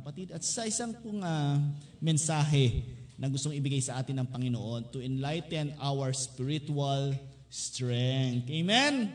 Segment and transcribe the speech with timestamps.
[0.00, 0.32] kapatid.
[0.32, 1.60] At sa isang pong ah,
[2.00, 2.82] mensahe
[3.20, 7.12] na gustong ibigay sa atin ng Panginoon to enlighten our spiritual
[7.52, 8.48] strength.
[8.48, 9.12] Amen?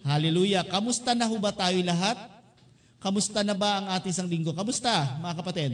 [0.00, 0.64] Hallelujah.
[0.64, 2.16] Kamusta na ho ba tayo lahat?
[2.96, 4.56] Kamusta na ba ang ating isang linggo?
[4.56, 5.72] Kamusta, mga kapatid?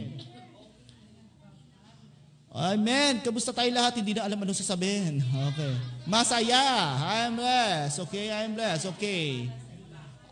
[2.49, 3.21] Amen.
[3.21, 4.01] Kamusta tayo lahat?
[4.01, 5.21] Hindi na alam anong sasabihin.
[5.21, 5.73] Okay.
[6.09, 6.65] Masaya.
[7.05, 8.09] I'm blessed.
[8.09, 8.89] Okay, I'm blessed.
[8.97, 9.47] Okay.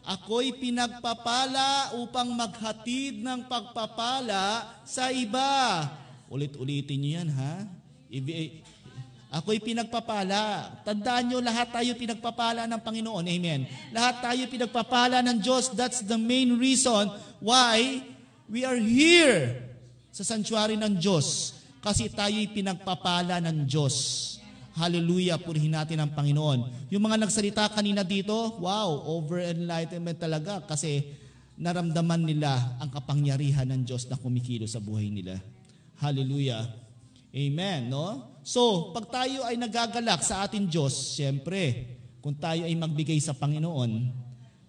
[0.07, 5.83] Ako'y pinagpapala upang maghatid ng pagpapala sa iba.
[6.31, 7.67] Ulit-ulitin niyo yan, ha?
[8.07, 8.63] Ibi-
[9.27, 10.71] Ako'y pinagpapala.
[10.87, 13.27] Tandaan nyo, lahat tayo pinagpapala ng Panginoon.
[13.27, 13.67] Amen.
[13.91, 15.75] Lahat tayo pinagpapala ng Diyos.
[15.75, 17.11] That's the main reason
[17.43, 17.99] why
[18.47, 19.59] we are here
[20.15, 21.59] sa sanctuary ng Diyos.
[21.83, 24.39] Kasi tayo'y pinagpapala ng Diyos.
[24.77, 26.93] Hallelujah, purihin natin ang Panginoon.
[26.93, 31.17] Yung mga nagsalita kanina dito, wow, over enlightenment talaga kasi
[31.57, 35.41] naramdaman nila ang kapangyarihan ng Diyos na kumikilo sa buhay nila.
[35.97, 36.69] Hallelujah.
[37.33, 38.37] Amen, no?
[38.45, 44.13] So, pag tayo ay nagagalak sa ating Diyos, siyempre, kung tayo ay magbigay sa Panginoon,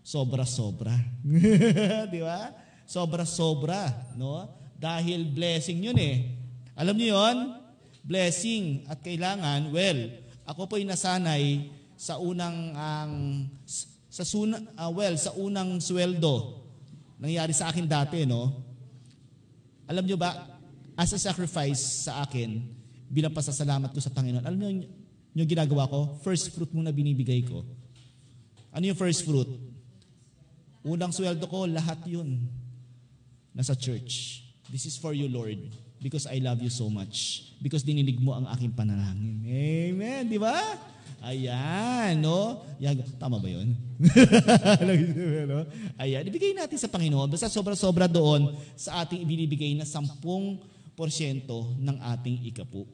[0.00, 0.96] sobra-sobra.
[2.12, 2.48] Di ba?
[2.88, 4.48] Sobra-sobra, no?
[4.72, 6.32] Dahil blessing yun eh.
[6.72, 7.36] Alam niyo yon?
[8.08, 10.08] Blessing at kailangan, well,
[10.48, 13.12] ako po ay nasanay sa unang ang
[14.08, 16.64] sa suna, ah, well, sa unang sweldo
[17.20, 18.64] nangyari sa akin dati, no?
[19.90, 20.56] Alam niyo ba,
[20.94, 22.62] as a sacrifice sa akin,
[23.10, 24.88] bilang pasasalamat ko sa Panginoon, alam niyo
[25.34, 26.18] yung ginagawa ko?
[26.22, 27.66] First fruit muna binibigay ko.
[28.70, 29.48] Ano yung first fruit?
[30.86, 32.46] Unang sweldo ko, lahat yun.
[33.52, 34.46] Nasa church.
[34.70, 35.58] This is for you, Lord.
[35.98, 37.50] Because I love you so much.
[37.58, 39.42] Because dinilig mo ang aking panalangin.
[39.42, 40.30] Amen.
[40.30, 40.54] Di ba?
[41.18, 42.62] Ayan, no?
[42.78, 43.74] Yan, tama ba yun?
[46.02, 47.26] Ayan, ibigay natin sa Panginoon.
[47.26, 50.06] Basta sobra-sobra doon sa ating ibinibigay na 10%
[51.74, 52.86] ng ating ikapu.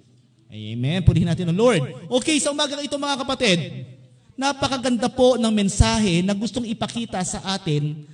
[0.48, 1.04] Amen.
[1.04, 1.84] Purihin natin ang Lord.
[2.08, 3.84] Okay, sa umaga ito mga kapatid,
[4.32, 8.08] napakaganda po ng mensahe na gustong ipakita sa atin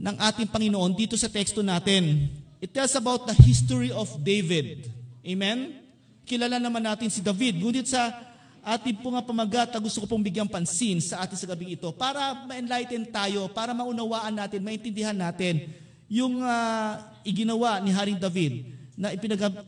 [0.00, 2.26] ng ating Panginoon dito sa teksto natin.
[2.60, 4.92] It tells about the history of David.
[5.24, 5.80] Amen?
[6.28, 7.56] Kilala naman natin si David.
[7.56, 8.12] Ngunit sa
[8.60, 12.44] ating po nga pamagat, gusto ko pong bigyang pansin sa atin sa gabing ito para
[12.44, 15.72] ma-enlighten tayo, para maunawaan natin, maintindihan natin
[16.04, 19.16] yung ah, iginawa ni Haring David na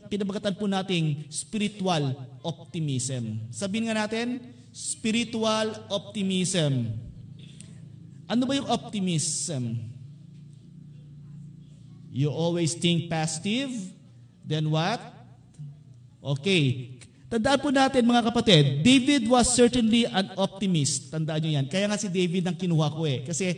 [0.05, 2.13] pinabagatan po nating spiritual
[2.45, 3.41] optimism.
[3.49, 4.37] Sabihin nga natin,
[4.69, 6.93] spiritual optimism.
[8.29, 9.92] Ano ba yung optimism?
[12.13, 13.73] You always think positive,
[14.45, 15.01] then what?
[16.21, 16.93] Okay.
[17.25, 21.09] Tandaan po natin mga kapatid, David was certainly an optimist.
[21.09, 21.65] Tandaan nyo yan.
[21.65, 23.25] Kaya nga si David ang kinuha ko eh.
[23.25, 23.57] Kasi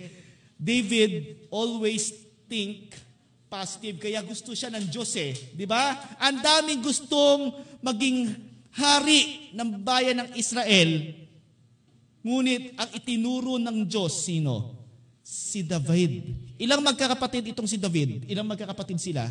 [0.56, 2.16] David always
[2.48, 2.96] think
[3.52, 4.00] positive.
[4.00, 5.36] Kaya gusto siya ng Diyos eh.
[5.52, 6.16] Di ba?
[6.24, 7.52] Ang daming gustong
[7.84, 8.32] maging
[8.72, 11.12] hari ng bayan ng Israel.
[12.24, 14.75] Ngunit ang itinuro ng Diyos, sino?
[15.26, 16.38] Si David.
[16.62, 18.30] Ilang magkakapatid itong si David?
[18.30, 19.26] Ilang magkakapatid sila?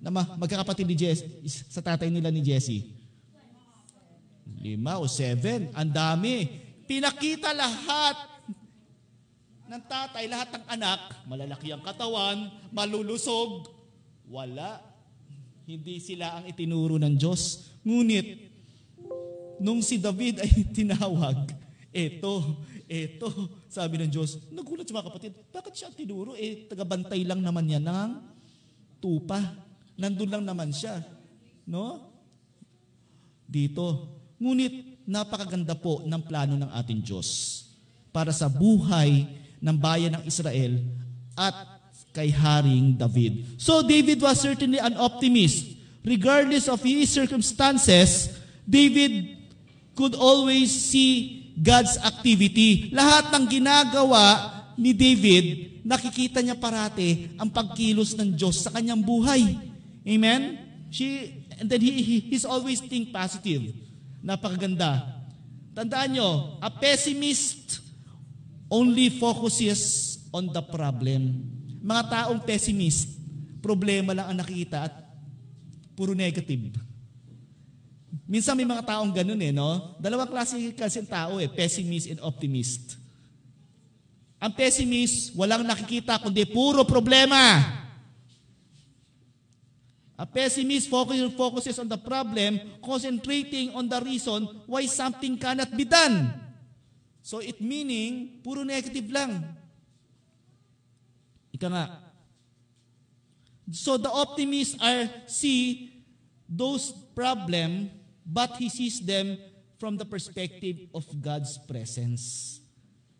[0.00, 1.28] Na ma- magkakapatid ni Jesse,
[1.68, 2.88] sa tatay nila ni Jesse?
[4.64, 5.68] Lima o seven.
[5.76, 6.48] Ang dami.
[6.88, 8.16] Pinakita lahat
[9.68, 13.68] ng tatay, lahat ng anak, malalaki ang katawan, malulusog.
[14.28, 14.80] Wala.
[15.68, 17.72] Hindi sila ang itinuro ng Diyos.
[17.84, 18.52] Ngunit,
[19.60, 21.48] nung si David ay tinawag,
[21.92, 23.28] eto, eto,
[23.68, 26.36] sabi ng Diyos, nagulat sa mga kapatid, bakit siya tinuro?
[26.36, 28.10] Eh, tagabantay lang naman yan ng
[29.00, 29.40] tupa.
[29.96, 31.04] Nandun lang naman siya.
[31.68, 32.12] No?
[33.44, 34.16] Dito.
[34.40, 37.60] Ngunit, napakaganda po ng plano ng ating Diyos
[38.08, 39.28] para sa buhay
[39.60, 40.80] ng bayan ng Israel
[41.36, 41.52] at
[42.14, 43.58] kay Haring David.
[43.58, 45.76] So David was certainly an optimist.
[46.04, 48.30] Regardless of his circumstances,
[48.62, 49.34] David
[49.96, 52.90] could always see God's activity.
[52.90, 59.54] Lahat ng ginagawa ni David, nakikita niya parate ang pagkilos ng Diyos sa kanyang buhay.
[60.02, 60.58] Amen?
[60.90, 63.70] She, and then he, he, he's always think positive.
[64.22, 65.14] Napakaganda.
[65.74, 67.82] Tandaan nyo, a pessimist
[68.70, 71.50] only focuses on the problem.
[71.82, 73.14] Mga taong pessimist,
[73.62, 74.94] problema lang ang nakikita at
[75.94, 76.74] puro negative.
[78.24, 79.96] Minsan may mga taong ganun eh, no?
[80.00, 82.96] Dalawang klase kasi ang tao eh, pessimist and optimist.
[84.40, 87.60] Ang pessimist, walang nakikita kundi puro problema.
[90.14, 95.84] A pessimist focus- focuses on the problem, concentrating on the reason why something cannot be
[95.84, 96.32] done.
[97.20, 99.44] So it meaning, puro negative lang.
[101.52, 101.84] Ika nga,
[103.72, 105.88] So the optimists are see
[106.44, 107.88] those problem,
[108.24, 109.36] but he sees them
[109.76, 112.56] from the perspective of God's presence.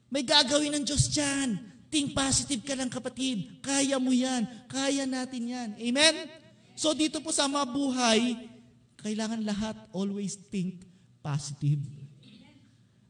[0.08, 1.60] May gagawin ng Diyos dyan.
[1.92, 3.62] Think positive ka lang kapatid.
[3.62, 4.48] Kaya mo yan.
[4.66, 5.68] Kaya natin yan.
[5.78, 6.14] Amen?
[6.74, 8.50] So dito po sa mga buhay,
[8.98, 10.82] kailangan lahat always think
[11.22, 11.78] positive.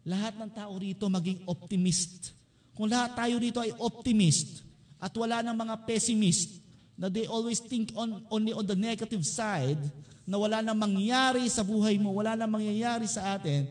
[0.05, 2.37] Lahat ng tao rito maging optimist.
[2.77, 4.67] Kung lahat tayo rito ay optimist
[5.01, 6.61] at wala ng mga pessimist
[6.99, 9.81] na they always think on, only on the negative side,
[10.25, 13.69] na wala nang mangyari sa buhay mo, wala nang mangyayari sa atin,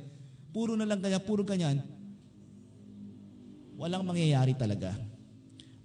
[0.53, 1.81] puro na lang kanya, puro ganyan,
[3.73, 4.93] walang mangyayari talaga.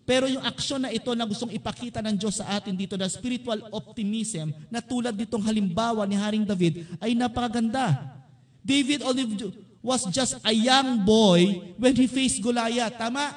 [0.09, 3.61] Pero yung aksyon na ito na gustong ipakita ng Diyos sa atin dito na spiritual
[3.69, 8.17] optimism na tulad ditong halimbawa ni Haring David ay napakaganda.
[8.65, 9.53] David only
[9.85, 12.97] was just a young boy when he faced Goliath.
[12.97, 13.37] Tama?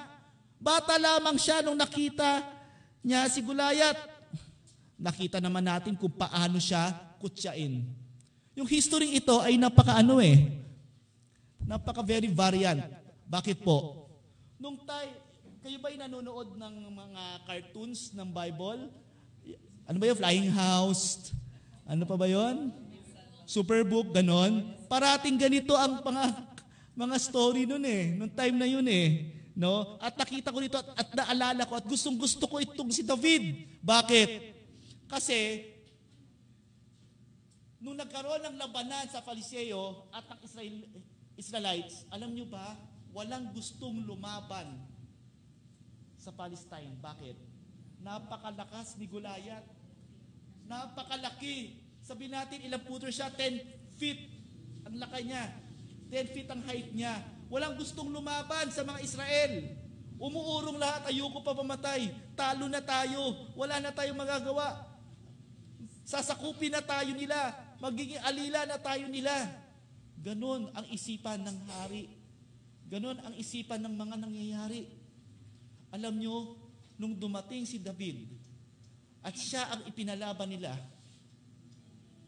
[0.64, 2.40] Bata lamang siya nung nakita
[3.04, 4.00] niya si Goliath.
[5.02, 7.90] Nakita naman natin kung paano siya kutsain.
[8.54, 10.62] Yung history ito ay napaka-ano eh.
[11.66, 12.86] Napaka very variant.
[13.26, 14.06] Bakit po?
[14.62, 15.10] Nung tay,
[15.66, 18.94] kayo ba'y nanonood ng mga cartoons ng Bible?
[19.90, 20.18] Ano ba yun?
[20.22, 21.34] Flying House?
[21.90, 22.70] Ano pa ba yon?
[23.50, 24.70] Superbook, ganon.
[24.86, 26.24] Parating ganito ang mga,
[26.94, 28.14] mga story nun eh.
[28.14, 29.34] Nung time na yun eh.
[29.58, 29.98] No?
[29.98, 33.66] At nakita ko dito at, at naalala ko at gustong gusto ko itong si David.
[33.82, 34.61] Bakit?
[35.12, 35.68] Kasi,
[37.84, 40.88] nung nagkaroon ng labanan sa Fariseo at ang Israel,
[41.36, 42.80] Israelites, alam nyo ba,
[43.12, 44.88] walang gustong lumaban
[46.16, 46.96] sa Palestine.
[47.04, 47.36] Bakit?
[48.00, 49.68] Napakalakas ni Goliath.
[50.72, 51.84] Napakalaki.
[52.00, 53.28] Sabi natin, ilang puter siya?
[53.36, 54.32] 10 feet
[54.88, 55.44] ang laki niya.
[56.08, 57.20] 10 feet ang height niya.
[57.52, 59.76] Walang gustong lumaban sa mga Israel.
[60.16, 62.08] Umuurong lahat, ayoko pa pamatay.
[62.32, 63.52] Talo na tayo.
[63.60, 64.91] Wala na tayong magagawa.
[66.12, 67.56] Sasakupin na tayo nila.
[67.80, 69.32] Magiging alila na tayo nila.
[70.20, 72.12] Ganon ang isipan ng hari.
[72.92, 74.92] Ganon ang isipan ng mga nangyayari.
[75.96, 76.60] Alam nyo,
[77.00, 78.28] nung dumating si David,
[79.24, 80.76] at siya ang ipinalaban nila,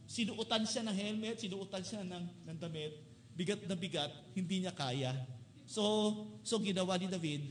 [0.07, 2.93] sinuutan siya ng helmet, sinuutan siya ng, ng damit,
[3.35, 5.11] bigat na bigat, hindi niya kaya.
[5.67, 5.83] So,
[6.45, 7.43] so ginawa ni David,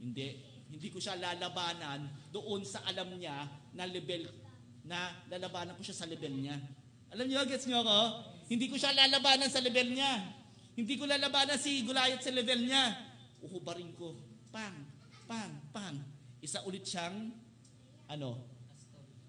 [0.00, 0.26] hindi,
[0.68, 3.46] hindi ko siya lalabanan doon sa alam niya
[3.76, 4.26] na level,
[4.84, 6.56] na lalabanan ko siya sa level niya.
[7.10, 8.00] Alam niyo, gets niyo ako?
[8.50, 10.12] Hindi ko siya lalabanan sa level niya.
[10.78, 12.94] Hindi ko lalabanan si Goliath sa level niya.
[13.42, 14.14] Uhubarin ko.
[14.54, 14.76] Pang,
[15.26, 15.96] pang, pang.
[16.40, 17.34] Isa ulit siyang,
[18.10, 18.30] ano,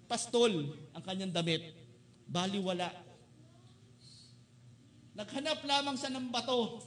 [0.08, 1.76] pastol ang kanyang damit.
[2.28, 2.90] Baliwala.
[5.16, 6.80] Naghanap lamang siya ng bato.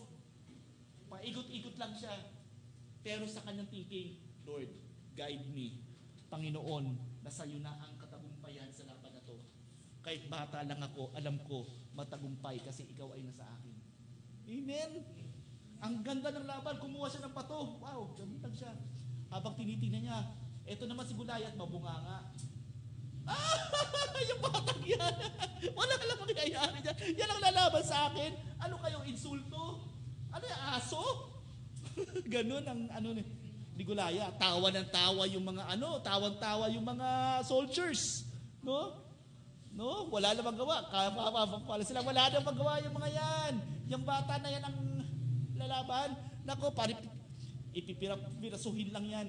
[1.13, 2.13] Paigot-igot lang siya.
[3.05, 4.17] Pero sa kanyang thinking,
[4.49, 4.73] Lord,
[5.13, 5.85] guide me.
[6.33, 9.39] Panginoon, nasa iyo na ang katagumpayan sa laban na to.
[10.05, 11.65] Kahit bata lang ako, alam ko,
[11.97, 13.73] matagumpay kasi ikaw ay nasa akin.
[14.45, 14.91] Amen.
[15.81, 17.81] Ang ganda ng laban, kumuha siya ng bato.
[17.81, 18.77] Wow, gamitan siya.
[19.33, 20.21] Habang tinitingnan niya,
[20.69, 22.21] eto naman si Goliath, mabunganga.
[23.25, 25.15] Ah, yung batang yan.
[25.81, 26.97] Wala lang mangyayari dyan.
[27.17, 28.37] Yan ang lalaban sa akin.
[28.61, 29.81] Ano kayong insulto?
[30.29, 31.03] Ano yung aso?
[32.37, 33.25] Ganun ang ano ni
[33.75, 34.29] ni Gulaya.
[34.37, 38.29] Tawa ng tawa yung mga ano, tawang-tawa yung mga soldiers.
[38.61, 39.04] No?
[39.75, 40.07] No?
[40.11, 40.87] Wala na magawa.
[40.87, 42.07] Kapapapala sila.
[42.07, 43.53] Wala na magawa yung mga yan.
[43.91, 44.79] Yung bata na yan ang
[45.59, 46.09] lalaban.
[46.47, 46.95] Nako, pari,
[47.75, 49.29] ipipirasuhin lang yan.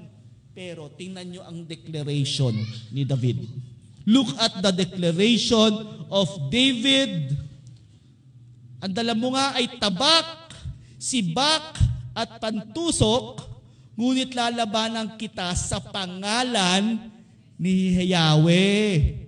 [0.55, 2.53] Pero tingnan nyo ang declaration
[2.93, 3.43] ni David.
[4.05, 5.73] Look at the declaration
[6.13, 7.33] of David.
[8.85, 10.53] Ang dala mo nga ay tabak,
[11.01, 11.73] sibak,
[12.15, 13.43] at pantusok,
[13.99, 17.11] ngunit lalabanan kita sa pangalan
[17.59, 19.24] ni Yahweh.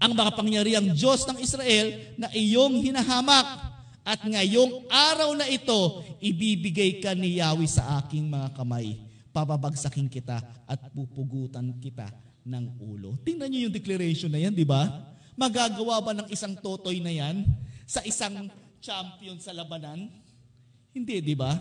[0.00, 7.12] Ang makapangyariang Diyos ng Israel na iyong hinahamak at ngayong araw na ito, ibibigay ka
[7.12, 8.96] ni Yahweh sa aking mga kamay.
[9.30, 12.08] Papabagsakin kita at pupugutan kita
[12.48, 13.20] ng ulo.
[13.20, 14.88] Tingnan niyo yung declaration na yan, di ba?
[15.36, 17.44] Magagawa ba ng isang totoy na yan
[17.84, 18.48] sa isang
[18.80, 20.08] champion sa labanan?
[20.96, 21.60] Hindi, di ba?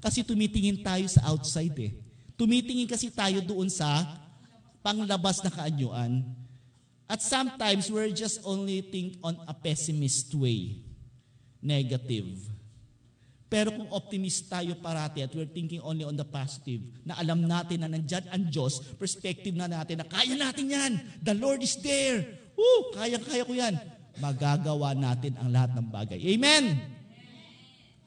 [0.00, 1.92] Kasi tumitingin tayo sa outside eh.
[2.34, 3.86] Tumitingin kasi tayo doon sa
[4.82, 6.26] panglabas na kaanyuan.
[7.04, 10.80] At sometimes we're just only think on a pessimist way.
[11.60, 12.54] Negative.
[13.54, 17.86] Pero kung optimist tayo parati at we're thinking only on the positive, na alam natin
[17.86, 20.92] na nandyan ang Diyos, perspective na natin na kaya natin yan.
[21.22, 22.24] The Lord is there.
[22.58, 23.78] Woo, kaya-kaya ko yan.
[24.18, 26.18] Magagawa natin ang lahat ng bagay.
[26.34, 26.82] Amen!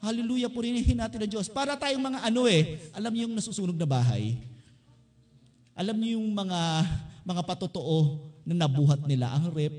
[0.04, 1.48] Hallelujah, purihin natin ang Diyos.
[1.48, 4.36] Para tayong mga ano eh, alam niyo yung nasusunog na bahay.
[5.72, 6.60] Alam niyo yung mga
[7.24, 9.76] mga patotoo na nabuhat nila ang rep,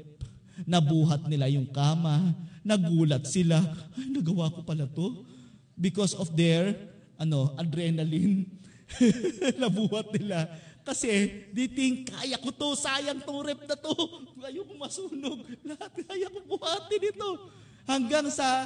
[0.70, 3.66] nabuhat nila yung kama, nagulat sila,
[3.98, 5.26] ay nagawa ko pala to
[5.74, 6.78] because of their
[7.20, 8.48] ano, adrenaline.
[9.62, 10.48] nabuhat nila.
[10.88, 13.94] Kasi, they think, kaya ko to, sayang tong rep na to.
[14.42, 15.46] Ayoko masunog.
[15.62, 17.32] Lahat, kaya ko buhatin ito.
[17.86, 18.66] Hanggang sa,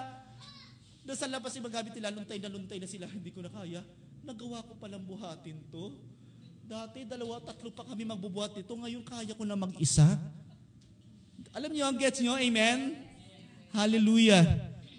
[1.03, 3.83] nasa labas yung magamit nila, luntay na luntay na sila, hindi ko na kaya.
[4.23, 5.97] Nagawa ko palang buhatin to.
[6.63, 8.71] Dati, dalawa, tatlo pa kami magbubuhat nito.
[8.71, 10.15] Ngayon, kaya ko na mag-isa.
[11.51, 12.39] Alam niyo, ang gets niyo?
[12.39, 13.03] Amen?
[13.75, 14.47] Hallelujah.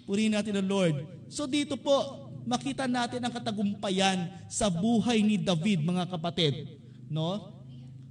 [0.05, 1.01] Purihin natin ang Lord.
[1.25, 6.69] So dito po, makita natin ang katagumpayan sa buhay ni David, mga kapatid.
[7.09, 7.49] No?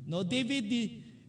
[0.04, 0.66] No, David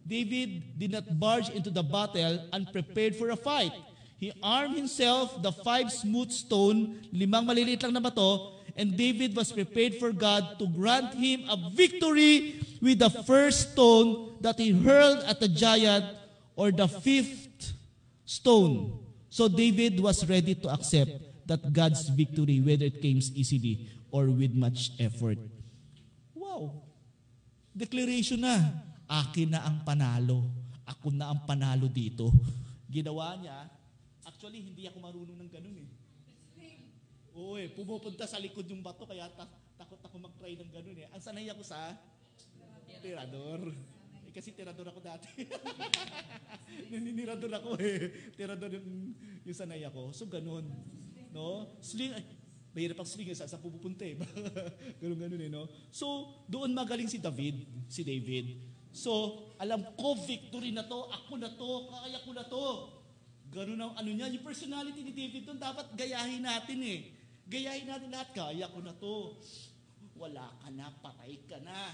[0.06, 3.74] David did not barge into the battle unprepared for a fight.
[4.22, 9.52] He armed himself the five smooth stone, limang maliliit lang na bato, and David was
[9.52, 15.24] prepared for God to grant him a victory with the first stone that he hurled
[15.24, 16.04] at the giant
[16.56, 17.72] or the fifth
[18.28, 19.00] stone.
[19.32, 21.12] So David was ready to accept
[21.48, 25.40] that God's victory, whether it came easily or with much effort.
[26.36, 26.84] Wow!
[27.72, 28.60] Declaration na,
[29.08, 30.52] akin na ang panalo.
[30.84, 32.32] Ako na ang panalo dito.
[32.92, 33.72] Ginawa niya,
[34.28, 35.90] actually hindi ako marunong ng ganun eh.
[37.36, 41.08] Oo eh, pumupunta sa likod yung bato kaya ta- takot ako mag-try ng ganun eh.
[41.12, 42.00] Ang sanay ako sa
[43.04, 43.76] tirador.
[44.24, 45.44] Eh, kasi tirador ako dati.
[46.96, 48.32] Naninirador ako eh.
[48.40, 49.12] Tirador yung,
[49.44, 50.16] yung sanay ako.
[50.16, 50.64] So ganun.
[51.36, 51.68] No?
[51.84, 52.24] Sling, ay,
[52.72, 53.36] mahirap ang sling eh.
[53.36, 54.16] Saan saan pupunta eh.
[55.04, 55.52] ganun ganun eh.
[55.52, 55.68] No?
[55.92, 57.68] So, doon magaling si David.
[57.92, 58.64] Si David.
[58.96, 61.12] So, alam ko, victory na to.
[61.12, 61.92] Ako na to.
[61.92, 62.66] Kaya ko na to.
[63.52, 64.32] Ganun ang ano niya.
[64.32, 67.15] Yung personality ni David doon, dapat gayahin natin eh.
[67.46, 68.30] Gayahin natin lahat.
[68.34, 69.38] Kaya ko na to.
[70.18, 71.94] Wala ka na, patay ka na.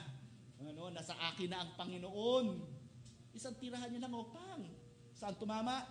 [0.62, 2.46] Ano, nasa akin na ang Panginoon.
[3.34, 4.62] Isang tirahan niya lang, opang.
[5.18, 5.82] Saan tumama?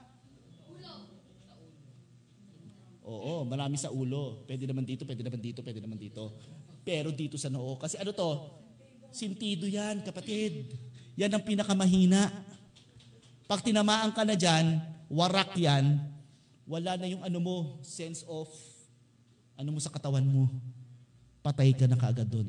[3.04, 4.46] Oo, marami sa ulo.
[4.46, 6.38] Pwede naman dito, pwede naman dito, pwede naman dito.
[6.86, 7.74] Pero dito sa noo.
[7.76, 8.30] Kasi ano to?
[9.10, 10.70] Sintido yan, kapatid.
[11.18, 12.30] Yan ang pinakamahina.
[13.50, 14.78] Pag tinamaan ka na dyan,
[15.10, 15.98] warak yan,
[16.70, 18.46] wala na yung ano mo, sense of
[19.60, 20.48] ano mo sa katawan mo.
[21.44, 22.48] Patay ka na kaagad doon.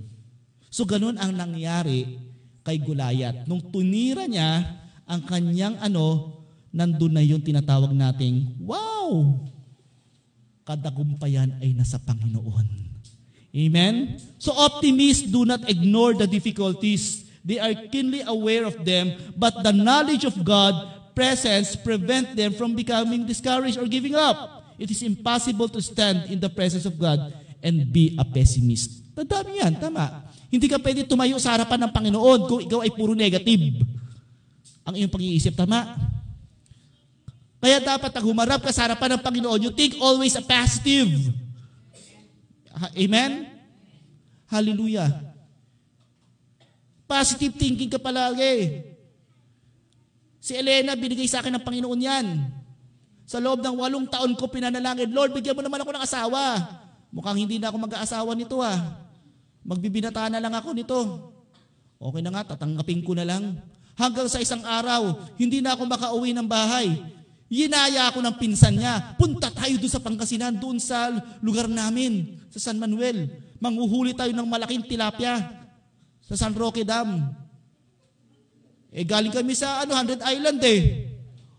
[0.72, 2.16] So ganun ang nangyari
[2.64, 3.44] kay Gulayat.
[3.52, 4.64] Nung tunira niya
[5.04, 6.40] ang kanyang ano,
[6.72, 9.36] nandun na yung tinatawag nating, wow!
[10.64, 12.80] Kadagumpayan ay nasa Panginoon.
[13.52, 14.16] Amen?
[14.40, 17.28] So optimists do not ignore the difficulties.
[17.44, 22.72] They are keenly aware of them, but the knowledge of God presence prevent them from
[22.72, 24.61] becoming discouraged or giving up.
[24.82, 27.30] It is impossible to stand in the presence of God
[27.62, 29.14] and be a pessimist.
[29.14, 30.26] Tandaan yan, tama.
[30.50, 33.86] Hindi ka pwede tumayo sa harapan ng Panginoon kung ikaw ay puro negative.
[34.82, 35.86] Ang iyong pag-iisip, tama?
[37.62, 41.30] Kaya dapat pag humarap ka sa harapan ng Panginoon, you think always a positive.
[42.98, 43.54] Amen?
[44.50, 45.14] Hallelujah.
[47.06, 48.82] Positive thinking ka palagi.
[50.42, 52.28] Si Elena, binigay sa akin ng Panginoon yan.
[53.32, 56.44] Sa loob ng walong taon ko pinanalangin, Lord, bigyan mo naman ako ng asawa.
[57.16, 58.76] Mukhang hindi na ako mag-aasawa nito ah.
[59.64, 61.00] Magbibinata na lang ako nito.
[61.96, 63.56] Okay na nga, tatanggapin ko na lang.
[63.96, 66.92] Hanggang sa isang araw, hindi na ako makauwi ng bahay.
[67.48, 69.16] Yinaya ako ng pinsan niya.
[69.16, 71.08] Punta tayo doon sa Pangasinan, doon sa
[71.40, 73.32] lugar namin, sa San Manuel.
[73.64, 75.40] Manguhuli tayo ng malaking tilapia
[76.20, 77.32] sa San Roque Dam.
[78.92, 81.11] Eh galing kami sa ano, 100 Island eh.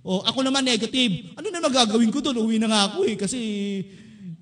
[0.03, 1.35] O ako naman negative.
[1.39, 2.43] Ano na magagawin ko doon?
[2.43, 3.39] Uwi na nga ako eh kasi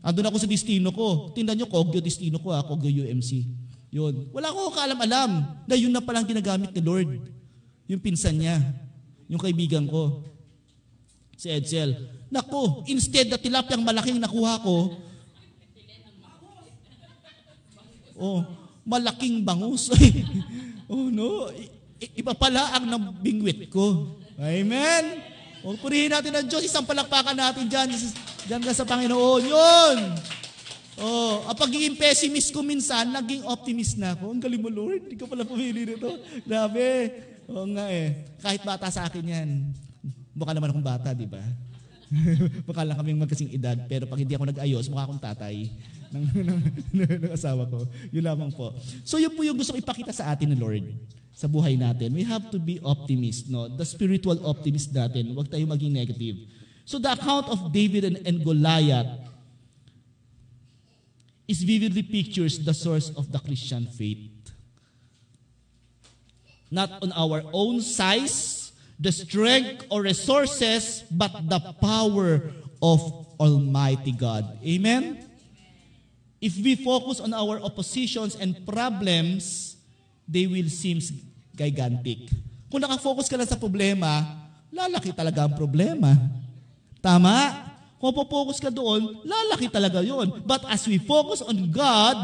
[0.00, 1.31] andun ako sa destino ko.
[1.37, 3.45] Tindan nyo, Kogyo destino ko ah, Kogyo UMC.
[3.93, 4.33] Yun.
[4.33, 5.31] Wala ko kaalam-alam
[5.69, 7.11] na yun na palang ginagamit ni Lord.
[7.93, 8.57] Yung pinsan niya.
[9.29, 10.25] Yung kaibigan ko.
[11.37, 11.93] Si Edsel.
[12.33, 14.95] Naku, instead na tilapyang malaking nakuha ko,
[18.14, 18.40] oh,
[18.87, 19.90] malaking bangus.
[20.93, 21.50] oh no,
[21.99, 24.14] iba pala ang nabingwit ko.
[24.38, 25.29] Amen?
[25.61, 26.64] O, purihin natin ang Diyos.
[26.64, 27.93] Isang palakpakan natin dyan.
[28.49, 29.43] Dyan ka sa Panginoon.
[29.45, 29.97] Yun!
[31.00, 34.37] Oh, ang pagiging pessimist ko minsan, naging optimist na ako.
[34.37, 35.09] Ang galing mo, Lord.
[35.09, 36.09] Hindi ka pala pumili nito.
[36.45, 37.12] Grabe.
[37.49, 38.37] Oo nga eh.
[38.40, 39.49] Kahit bata sa akin yan.
[40.37, 41.40] Mukha naman akong bata, di ba?
[42.69, 43.76] mukha lang kaming magkasing edad.
[43.88, 45.73] Pero pag hindi ako nag-ayos, mukha akong tatay
[46.12, 46.25] ng,
[46.97, 47.85] ng, ng asawa ko.
[48.12, 48.73] Yun lamang po.
[49.05, 50.88] So yun po yung gusto ipakita sa atin ni Lord
[51.40, 52.12] sa buhay natin.
[52.12, 53.64] We have to be optimist, no?
[53.64, 55.32] The spiritual optimist natin.
[55.32, 56.37] Huwag tayo maging negative.
[56.85, 59.09] So the account of David and, and Goliath
[61.49, 64.40] is vividly pictures the source of the Christian faith.
[66.70, 74.59] not on our own size, the strength or resources, but the power of Almighty God.
[74.64, 75.26] Amen?
[76.40, 79.76] If we focus on our oppositions and problems,
[80.26, 81.00] they will seem
[81.61, 82.33] gigantic.
[82.73, 84.25] Kung nakafocus ka lang sa problema,
[84.73, 86.17] lalaki talaga ang problema.
[87.05, 87.69] Tama?
[88.00, 90.40] Kung focus ka doon, lalaki talaga yon.
[90.49, 92.17] But as we focus on God,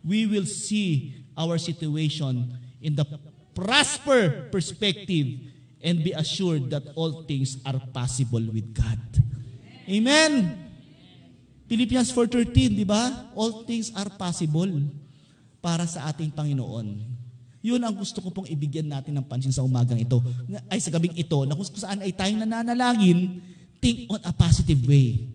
[0.00, 2.48] we will see our situation
[2.80, 3.04] in the
[3.52, 5.52] prosper perspective
[5.84, 8.98] and be assured that all things are possible with God.
[9.84, 10.64] Amen.
[11.68, 13.28] Philippians 4.13, di ba?
[13.36, 14.70] All things are possible
[15.60, 17.17] para sa ating Panginoon.
[17.60, 20.22] Yun ang gusto ko pong ibigyan natin ng pansin sa umagang ito.
[20.70, 23.42] Ay, sa gabing ito, na kung saan ay tayong nananalangin,
[23.82, 25.26] think on a positive way.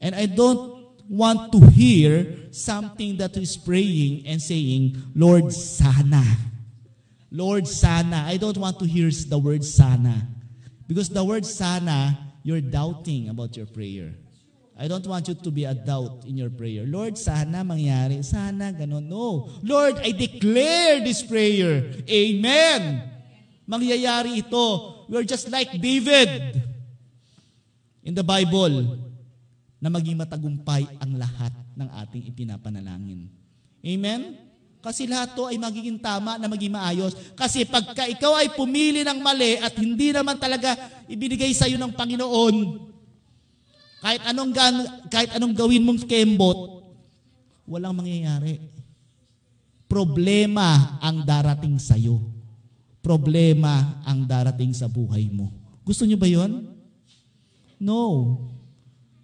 [0.00, 6.22] And I don't want to hear something that is praying and saying, Lord, sana.
[7.30, 8.24] Lord, sana.
[8.28, 10.14] I don't want to hear the word sana.
[10.86, 14.12] Because the word sana, you're doubting about your prayer.
[14.80, 16.88] I don't want you to be a doubt in your prayer.
[16.88, 18.24] Lord, sana mangyari.
[18.24, 19.04] Sana, ganun.
[19.04, 19.52] No.
[19.60, 21.84] Lord, I declare this prayer.
[22.08, 23.04] Amen.
[23.68, 24.66] Mangyayari ito.
[25.12, 26.56] We're just like David
[28.00, 28.96] in the Bible
[29.76, 33.28] na maging matagumpay ang lahat ng ating ipinapanalangin.
[33.84, 34.48] Amen?
[34.80, 37.12] Kasi lahat to ay magiging tama na maging maayos.
[37.36, 40.72] Kasi pagka ikaw ay pumili ng mali at hindi naman talaga
[41.04, 42.88] ibinigay sa iyo ng Panginoon,
[44.00, 44.74] kahit anong, gan,
[45.12, 46.88] kahit anong gawin mong kembot,
[47.68, 48.58] walang mangyayari.
[49.84, 52.18] Problema ang darating sa iyo.
[53.04, 55.52] Problema ang darating sa buhay mo.
[55.84, 56.68] Gusto niyo ba yon?
[57.80, 58.36] No.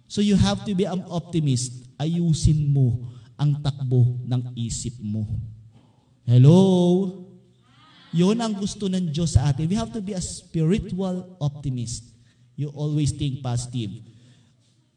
[0.09, 1.85] So you have to be an optimist.
[1.97, 5.25] Ayusin mo ang takbo ng isip mo.
[6.25, 6.57] Hello?
[8.11, 9.69] Yun ang gusto ng Diyos sa atin.
[9.69, 12.07] We have to be a spiritual optimist.
[12.57, 14.16] You always think positive.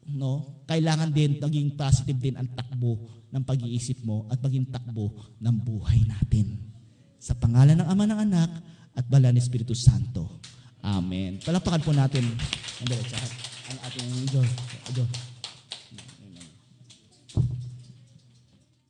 [0.09, 0.63] No?
[0.65, 6.01] Kailangan din maging positive din ang takbo ng pag-iisip mo at maging takbo ng buhay
[6.03, 6.57] natin.
[7.21, 8.51] Sa pangalan ng Ama ng Anak
[8.97, 10.41] at Bala ng Espiritu Santo.
[10.81, 11.37] Amen.
[11.39, 12.25] Palapakan po natin
[12.81, 13.31] ang diretsahan
[13.71, 14.49] ang ating Diyos.
[14.91, 15.30] Diyos.